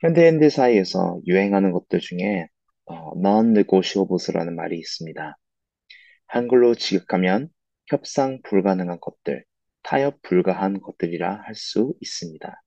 [0.00, 2.48] 현대인들 사이에서 유행하는 것들 중에
[2.86, 5.36] 어, non-negotiables라는 말이 있습니다.
[6.26, 7.48] 한글로 지극하면
[7.86, 9.44] 협상 불가능한 것들,
[9.82, 12.62] 타협 불가한 것들이라 할 수 있습니다.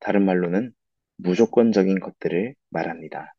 [0.00, 0.72] 다른 말로는
[1.16, 3.34] 무조건적인 것들을 말합니다.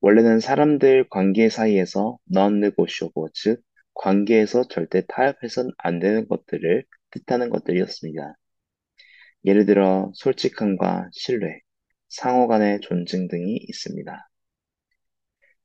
[0.00, 3.62] 원래는 사람들 관계 사이에서 non-negotiable, 즉
[3.94, 8.34] 관계에서 절대 타협해선 안 되는 것들을 뜻하는 것들이었습니다.
[9.44, 11.60] 예를 들어 솔직함과 신뢰,
[12.12, 14.28] 상호 간의 존중 등이 있습니다.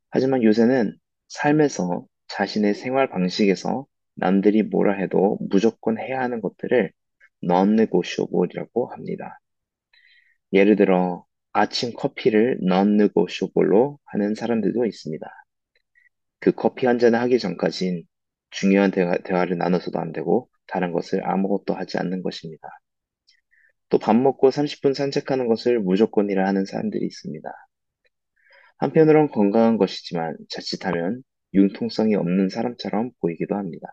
[0.10, 0.96] 하지만 요새는
[1.28, 3.86] 삶에서 자신의 생활 방식에서
[4.16, 6.92] 남들이 뭐라 해도 무조건 해야 하는 것들을
[7.44, 9.40] non-negotiable이라고 합니다.
[10.54, 15.28] 예를 들어 아침 커피를 non-negotiable로 하는 사람들도 있습니다.
[16.40, 18.04] 그 커피 한 잔을 하기 전까진
[18.52, 22.70] 중요한 대화, 대화를 나눠서도 안 되고 다른 것을 아무것도 하지 않는 것입니다.
[23.90, 27.50] 또 밥 먹고 30분 산책하는 것을 무조건이라 하는 사람들이 있습니다.
[28.78, 33.88] 한편으론 건강한 것이지만 자칫하면 융통성이 없는 사람처럼 보이기도 합니다.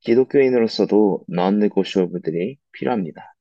[0.00, 3.34] 기독교인으로서도 non-negotiable들이 필요합니다.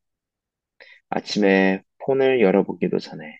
[1.09, 3.39] 아침에 폰을 열어보기도 전에,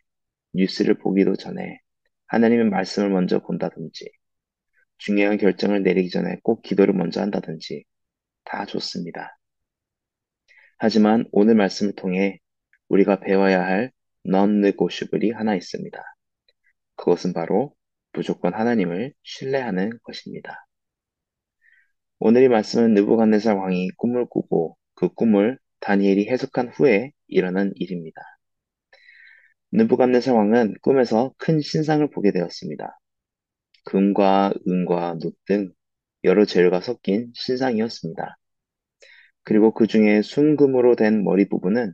[0.53, 1.80] 뉴스를 보기도 전에
[2.27, 4.09] 하나님의 말씀을 먼저 본다든지,
[4.97, 7.86] 중요한 결정을 내리기 전에 꼭 기도를 먼저 한다든지
[8.45, 9.38] 다 좋습니다.
[10.78, 12.39] 하지만 오늘 말씀을 통해
[12.89, 13.92] 우리가 배워야 할
[14.25, 16.03] non-negotiable이 하나 있습니다.
[16.95, 17.73] 그것은 바로
[18.14, 20.66] 무조건 하나님을 신뢰하는 것입니다.
[22.20, 28.22] 오늘 의 말씀은 느부갓네살 왕이 꿈을 꾸고 그 꿈을 다니엘이 해석한 후에 일어난 일입니다.
[29.72, 33.00] 느부갓네살 왕은 꿈에서 큰 신상을 보게 되었습니다.
[33.86, 35.72] 금과 은과 놋 등
[36.23, 38.38] 여러 재료가 섞인 신상이었습니다.
[39.47, 41.93] 그리고 그 중에 순금으로 된 머리 부분은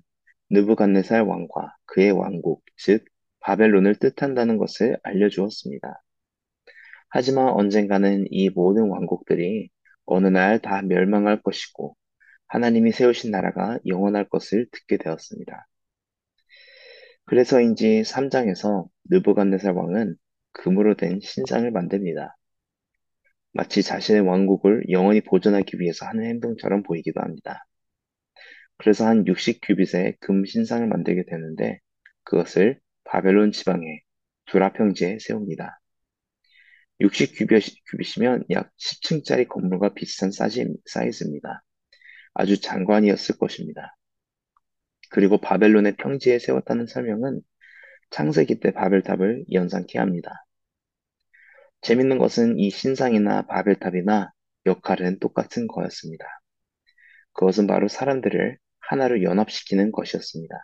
[0.50, 3.06] 느부갓네살 왕과 그의 왕국, 즉
[3.42, 6.02] 바벨론을 뜻한다는 것을 알려주었습니다.
[7.10, 9.70] 하지만 언젠가는 이 모든 왕국들이
[10.06, 11.96] 어느 날 다 멸망할 것이고
[12.48, 15.68] 하나님이 세우신 나라가 영원할 것을 듣게 되었습니다.
[17.26, 20.16] 그래서인지 3장에서 느부갓네살 왕은
[20.54, 22.36] 금으로 된 신상을 만듭니다.
[23.54, 27.66] 마치 자신의 왕국을 영원히 보존하기 위해서 하는 행동처럼 보이기도 합니다.
[28.78, 31.80] 그래서 한 60규빗의 금 신상을 만들게 되는데
[32.24, 34.02] 그것을 바벨론 지방의
[34.46, 35.80] 두라 평지에 세웁니다.
[37.02, 41.64] 60규빗이면 약 10층짜리 건물과 비슷한 사이즈입니다.
[42.34, 43.96] 아주 장관이었을 것입니다.
[45.10, 47.42] 그리고 바벨론의 평지에 세웠다는 설명은
[48.10, 50.46] 창세기 때 바벨탑을 연상케 합니다.
[51.84, 54.32] 재밌는 것은 이 신상이나 바벨탑이나
[54.66, 56.26] 역할은 똑같은 거였습니다.
[57.34, 60.56] 그것은 바로 사람들을 하나로 연합시키는 것이었습니다.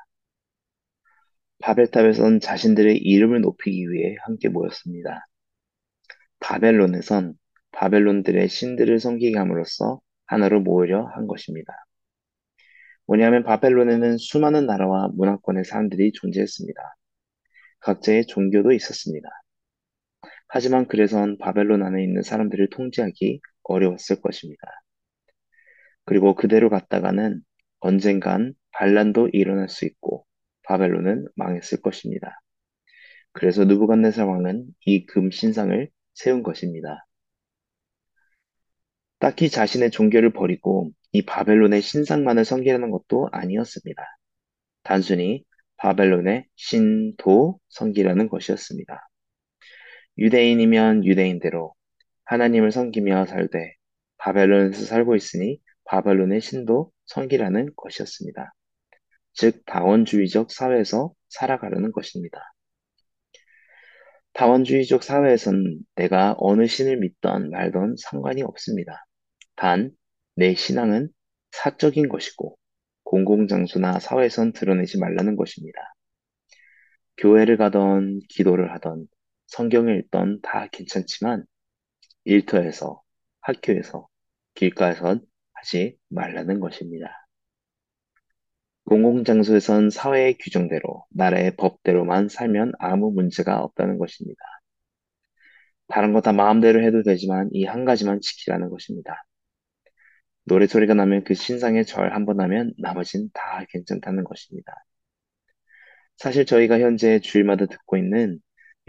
[1.62, 5.28] 바벨탑에선 자신들의 이름을 높이기 위해 함께 모였습니다.
[6.40, 7.34] 바벨론에선
[7.72, 11.74] 바벨론들의 신들을 섬기게 함으로써 하나로 모으려 한 것입니다.
[13.06, 16.82] 뭐냐면 바벨론에는 수많은 나라와 문화권의 사람들이 존재했습니다.
[17.82, 19.28] 각자의 종교도 있었습니다.
[20.50, 24.62] 하지만 그래선 바벨론 안에 있는 사람들을 통제하기 어려웠을 것입니다.
[26.06, 27.42] 그리고 그대로 갔다가는
[27.80, 30.26] 언젠간 반란도 일어날 수 있고
[30.64, 32.42] 바벨론은 망했을 것입니다.
[33.34, 37.06] 그래서 누부갓네살 왕은 이 금 신상을 세운 것입니다.
[39.20, 44.04] 딱히 자신의 종교를 버리고 이 바벨론의 신상만을 섬기려는 것도 아니었습니다.
[44.84, 45.46] 단순히
[45.78, 49.09] 바벨론의 신도 섬기려는 것이었습니다.
[50.20, 51.74] 유대인이면 유대인대로
[52.26, 53.74] 하나님을 섬기며 살되
[54.18, 58.54] 바벨론에서 살고 있으니 바벨론의 신도 섬기라는 것이었습니다.
[59.34, 62.40] 즉 다원주의적 사회에서 살아가려는 것입니다.
[64.34, 69.06] 다원주의적 사회에선 내가 어느 신을 믿던 말던 상관이 없습니다.
[69.56, 69.92] 단,
[70.36, 71.10] 내 신앙은
[71.52, 72.58] 사적인 것이고
[73.04, 75.80] 공공장소나 사회에선 드러내지 말라는 것입니다.
[77.18, 79.08] 교회를 가던 기도를 하던
[79.50, 81.46] 성경을 읽던 다 괜찮지만
[82.26, 83.02] 일터에서
[83.42, 84.08] 학교에서
[84.56, 87.10] 길가에선 하지 말라는 것입니다.
[88.84, 94.38] 공공장소에선 사회의 규정대로 나라의 법대로만 살면 아무 문제가 없다는 것입니다.
[95.88, 99.26] 다른 거 다 마음대로 해도 되지만 이 한 가지만 지키라는 것입니다.
[100.44, 104.74] 노래 소리가 나면 그 신상에 절한 번 하면 나머진 다 괜찮다는 것입니다.
[106.18, 108.40] 사실 저희가 현재 주일마다 듣고 있는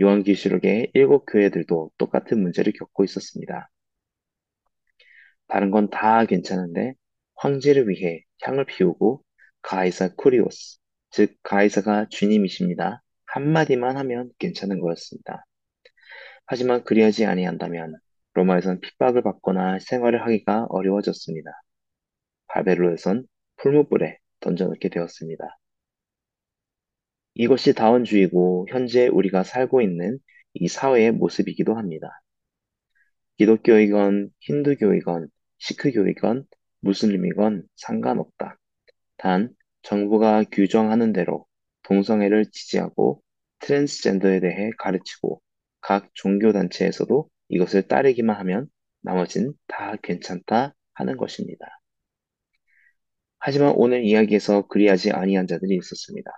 [0.00, 3.70] 요한계시록의 일곱 교회들도 똑같은 문제를 겪고 있었습니다.
[5.49, 6.94] 다른 건 다 괜찮은데
[7.37, 9.23] 황제를 위해 향을 피우고
[9.62, 10.79] 가이사 쿠리오스,
[11.11, 13.02] 즉 가이사가 주님이십니다.
[13.26, 15.44] 한마디만 하면 괜찮은 거였습니다.
[16.47, 17.94] 하지만 그리하지 아니한다면
[18.35, 21.50] 로마에선 핍박을 받거나 생활을 하기가 어려워졌습니다.
[22.49, 23.26] 바벨로에선
[23.56, 25.59] 풀무불에 던져놓게 되었습니다.
[27.34, 30.18] 이것이 다원주의고 현재 우리가 살고 있는
[30.54, 32.08] 이 사회의 모습이기도 합니다.
[33.38, 35.28] 기독교이건 힌두교이건
[35.58, 36.46] 시크교이건
[36.80, 38.58] 무슬림이건 상관없다.
[39.16, 41.46] 단 정부가 규정하는 대로
[41.82, 43.22] 동성애를 지지하고
[43.60, 45.40] 트랜스젠더에 대해 가르치고
[45.80, 48.68] 각 종교단체에서도 이것을 따르기만 하면
[49.02, 51.66] 나머진 다 괜찮다 하는 것입니다.
[53.38, 56.30] 하지만 오늘 이야기에서 그리하지 아니한 자들이 있었습니다.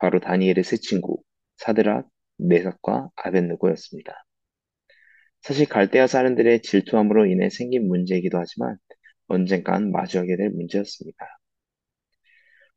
[0.00, 1.22] 바로 다니엘의 세 친구
[1.58, 2.08] 사드락,
[2.38, 4.14] 메삭과 아벤느고였습니다.
[5.42, 8.76] 사실 갈대아 사람들의 질투함으로 인해 생긴 문제이기도 하지만
[9.28, 11.26] 언젠간 마주하게 될 문제였습니다.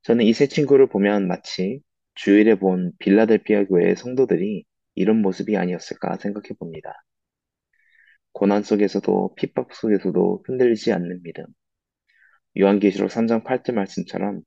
[0.03, 1.81] 저는 이 세 친구를 보면 마치
[2.15, 4.65] 주일에 본 빌라델피아 교회의 성도들이
[4.95, 6.93] 이런 모습이 아니었을까 생각해 봅니다.
[8.31, 11.45] 고난 속에서도 핍박 속에서도 흔들리지 않는 믿음.
[12.59, 14.41] 요한계시록 3장 8절 말씀처럼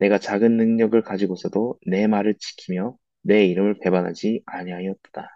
[0.00, 5.28] 내가 작은 능력을 가지고서도 내 말을 지키며 내 이름을 배반하지 아니하였다.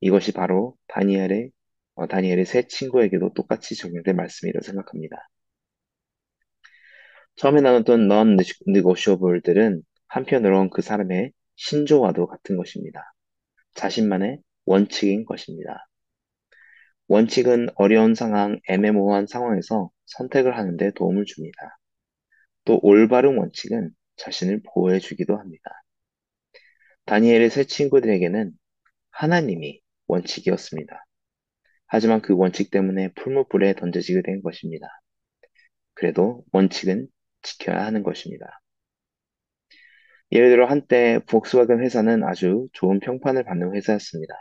[0.00, 1.50] 이것이 바로 다니엘의
[1.96, 5.28] 어, 다니엘의 세 친구에게도 똑같이 적용될 말씀이라고 생각합니다.
[7.36, 13.12] 처음에 나눴던 non-negotiable들은 한편으론 그 사람의 신조와도 같은 것입니다.
[13.74, 15.88] 자신만의 원칙인 것입니다.
[17.08, 21.79] 원칙은 어려운 상황, 애매모호한 상황에서 선택을 하는데 도움을 줍니다.
[22.70, 25.82] 또 올바른 원칙은 자신을 보호해 주기도 합니다.
[27.04, 28.52] 다니엘의 세 친구들에게는
[29.10, 31.04] 하나님이 원칙이었습니다.
[31.88, 34.86] 하지만 그 원칙 때문에 풀무불에 던져지게 된 것입니다.
[35.94, 37.08] 그래도 원칙은
[37.42, 38.60] 지켜야 하는 것입니다.
[40.30, 44.32] 예를 들어 한때 복스와겐 회사는 아주 좋은 평판을 받는 회사였습니다.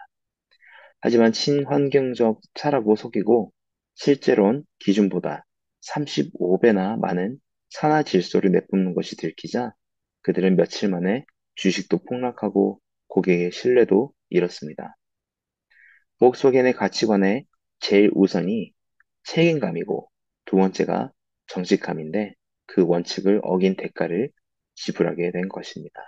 [1.02, 3.52] 하지만 친환경적 차라고 속이고
[3.96, 5.48] 실제로는 기준보다
[5.82, 9.74] 35배나 많은 산화 질소를 내뿜는 것이 들키자
[10.22, 11.26] 그들은 며칠 만에
[11.56, 14.96] 주식도 폭락하고 고객의 신뢰도 잃었습니다.
[16.20, 17.46] 복스와겐의 가치관의
[17.80, 18.74] 제일 우선이
[19.24, 20.10] 책임감이고
[20.46, 21.12] 두 번째가
[21.48, 22.36] 정직함인데
[22.66, 24.30] 그 원칙을 어긴 대가를
[24.76, 26.02] 지불하게 된 것입니다.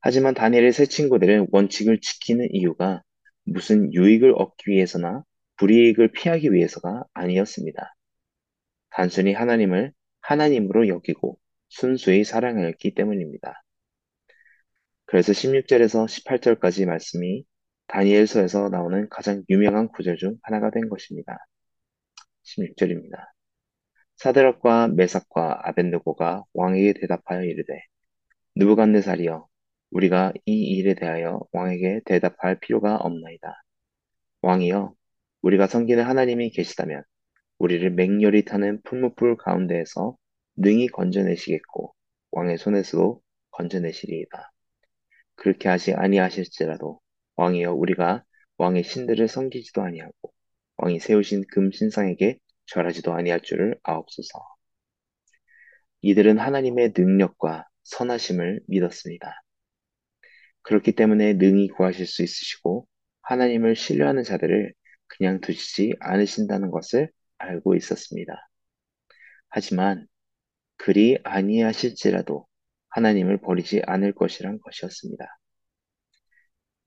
[0.00, 3.02] 하지만 다니엘의 세 친구들은 원칙을 지키는 이유가
[3.44, 5.22] 무슨 유익을 얻기 위해서나
[5.56, 7.94] 불이익을 피하기 위해서가 아니었습니다.
[8.90, 9.92] 단순히 하나님을
[10.22, 11.38] 하나님으로 여기고
[11.68, 13.62] 순수히 사랑하였기 때문입니다.
[15.06, 17.44] 그래서 16절에서 18절까지 말씀이
[17.88, 21.38] 다니엘서에서 나오는 가장 유명한 구절 중 하나가 된 것입니다.
[22.44, 23.32] 16절입니다.
[24.16, 27.82] 사드락과 메삭과 아벤느고가 왕에게 대답하여 이르되
[28.56, 29.46] 누부갓네살이여
[29.90, 33.62] 우리가 이 일에 대하여 왕에게 대답할 필요가 없나이다.
[34.42, 34.94] 왕이여
[35.42, 37.02] 우리가 섬기는 하나님이 계시다면
[37.62, 40.16] 우리를 맹렬히 타는 풀무불 가운데에서
[40.56, 41.94] 능히 건져내시겠고
[42.32, 43.22] 왕의 손에서도
[43.52, 44.50] 건져내시리이다.
[45.36, 47.00] 그렇게 하지 아니하실지라도
[47.36, 48.24] 왕이여 우리가
[48.56, 50.32] 왕의 신들을 섬기지도 아니하고
[50.78, 54.40] 왕이 세우신 금 신상에게 절하지도 아니할 줄을 아옵소서.
[56.00, 59.40] 이들은 하나님의 능력과 선하심을 믿었습니다.
[60.62, 62.88] 그렇기 때문에 능히 구하실 수 있으시고
[63.20, 64.74] 하나님을 신뢰하는 자들을
[65.06, 67.08] 그냥 두시지 않으신다는 것을
[67.42, 68.48] 알고 있었습니다.
[69.48, 70.06] 하지만
[70.76, 72.46] 그리 아니하실지라도
[72.90, 75.26] 하나님을 버리지 않을 것이란 것이었습니다.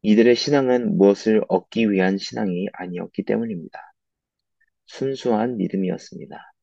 [0.01, 3.79] 이들의 신앙은 무엇을 얻기 위한 신앙이 아니었기 때문입니다.
[4.85, 6.53] 순수한 믿음이었습니다.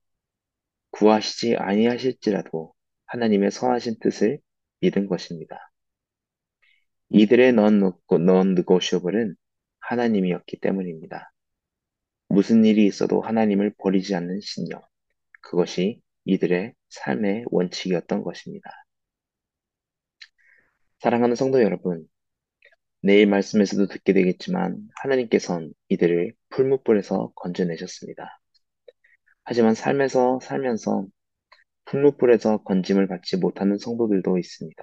[0.90, 2.72] 구하시지 아니하실지라도
[3.06, 4.38] 하나님의 선하신 뜻을
[4.80, 5.72] 믿은 것입니다.
[7.10, 9.34] 이들의 non-negotiable은
[9.80, 11.32] 하나님이었기 때문입니다.
[12.32, 14.80] 무슨 일이 있어도 하나님을 버리지 않는 신념,
[15.42, 18.70] 그것이 이들의 삶의 원칙이었던 것입니다.
[21.00, 22.08] 사랑하는 성도 여러분,
[23.02, 28.40] 내일 말씀에서도 듣게 되겠지만 하나님께선 이들을 풀무불에서 건져내셨습니다.
[29.44, 31.06] 하지만 삶에서 살면서
[31.84, 34.82] 풀무불에서 건짐을 받지 못하는 성도들도 있습니다.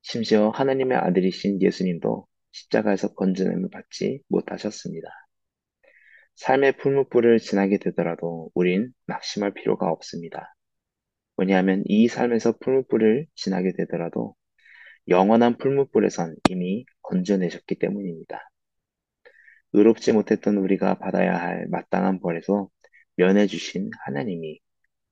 [0.00, 5.21] 심지어 하나님의 아들이신 예수님도 십자가에서 건져냄을 받지 못하셨습니다.
[6.36, 10.54] 삶의 풀무불을 지나게 되더라도 우린 낙심할 필요가 없습니다.
[11.36, 14.34] 왜냐하면 이 삶에서 풀무불을 지나게 되더라도
[15.08, 18.40] 영원한 풀무불에선 이미 건져내셨기 때문입니다.
[19.72, 22.68] 의롭지 못했던 우리가 받아야 할 마땅한 벌에서
[23.16, 24.60] 면해 주신 하나님이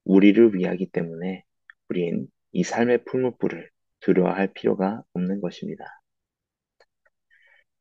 [0.05, 1.45] 우리를 위하기 때문에
[1.89, 6.00] 우린 이 삶의 풀무불을 두려워할 필요가 없는 것입니다.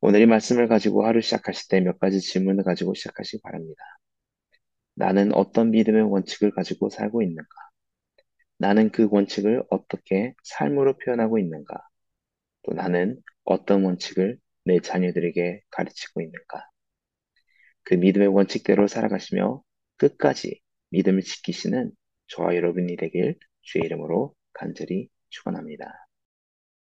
[0.02, 3.82] 오늘 이 말씀을 가지고 하루 시작하실 때 몇 가지 질문을 가지고 시작하시기 바랍니다.
[4.94, 7.50] 나는 어떤 믿음의 원칙을 가지고 살고 있는가?
[8.58, 11.76] 나는 그 원칙을 어떻게 삶으로 표현하고 있는가?
[12.64, 16.70] 또 나는 어떤 원칙을 내 자녀들에게 가르치고 있는가?
[17.84, 19.62] 그 믿음의 원칙대로 살아가시며
[19.98, 20.60] 끝까지
[20.92, 21.92] 믿음을 지키시는
[22.28, 26.09] 저와 여러분이 되길 주의 이름으로 간절히 축원합니다.